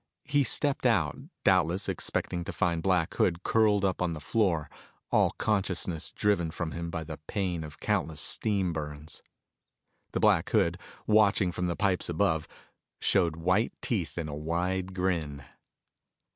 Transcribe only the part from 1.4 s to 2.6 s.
doubtless expecting to